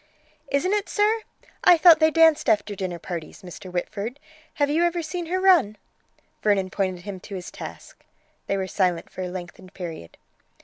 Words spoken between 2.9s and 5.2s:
parties, Mr. Whitford, have you ever